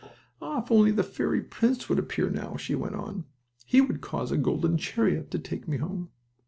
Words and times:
"Ah, 0.41 0.63
if 0.63 0.71
only 0.71 0.89
the 0.89 1.03
fairy 1.03 1.41
prince 1.41 1.87
would 1.87 1.99
appear 1.99 2.27
now," 2.31 2.57
she 2.57 2.73
went 2.73 2.95
on. 2.95 3.25
"He 3.67 3.81
would 3.81 4.01
cause 4.01 4.31
a 4.31 4.35
golden 4.39 4.75
chariot 4.79 5.29
to 5.29 5.37
take 5.37 5.67
me 5.67 5.77
home!" 5.77 6.09